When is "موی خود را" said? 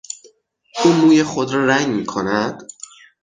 0.93-1.65